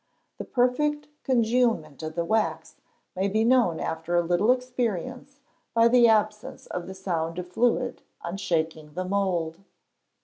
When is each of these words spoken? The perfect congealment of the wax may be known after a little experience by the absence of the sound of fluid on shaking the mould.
The 0.39 0.45
perfect 0.45 1.09
congealment 1.23 2.01
of 2.01 2.15
the 2.15 2.25
wax 2.25 2.73
may 3.15 3.27
be 3.27 3.43
known 3.43 3.79
after 3.79 4.15
a 4.15 4.23
little 4.23 4.51
experience 4.51 5.41
by 5.75 5.89
the 5.89 6.07
absence 6.07 6.65
of 6.65 6.87
the 6.87 6.95
sound 6.95 7.37
of 7.37 7.51
fluid 7.53 8.01
on 8.23 8.37
shaking 8.37 8.95
the 8.95 9.05
mould. 9.05 9.59